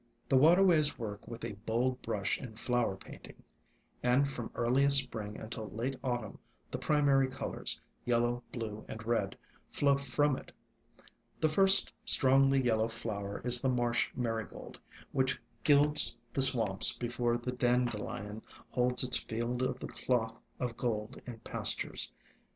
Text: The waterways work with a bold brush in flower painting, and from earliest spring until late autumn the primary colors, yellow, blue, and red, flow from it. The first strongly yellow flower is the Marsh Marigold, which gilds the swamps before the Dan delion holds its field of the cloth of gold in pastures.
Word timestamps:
The 0.29 0.35
waterways 0.35 0.97
work 0.97 1.27
with 1.27 1.45
a 1.45 1.51
bold 1.53 2.01
brush 2.01 2.39
in 2.39 2.55
flower 2.55 2.95
painting, 2.97 3.43
and 4.01 4.27
from 4.31 4.49
earliest 4.55 4.97
spring 4.97 5.37
until 5.39 5.69
late 5.69 5.95
autumn 6.03 6.39
the 6.71 6.79
primary 6.79 7.27
colors, 7.27 7.79
yellow, 8.03 8.41
blue, 8.51 8.83
and 8.87 9.05
red, 9.05 9.37
flow 9.69 9.95
from 9.97 10.35
it. 10.37 10.51
The 11.39 11.49
first 11.49 11.93
strongly 12.03 12.59
yellow 12.63 12.87
flower 12.87 13.43
is 13.45 13.61
the 13.61 13.69
Marsh 13.69 14.09
Marigold, 14.15 14.79
which 15.11 15.39
gilds 15.63 16.17
the 16.33 16.41
swamps 16.41 16.97
before 16.97 17.37
the 17.37 17.51
Dan 17.51 17.85
delion 17.87 18.41
holds 18.71 19.03
its 19.03 19.21
field 19.21 19.61
of 19.61 19.79
the 19.79 19.87
cloth 19.87 20.35
of 20.59 20.77
gold 20.77 21.21
in 21.27 21.37
pastures. 21.41 22.11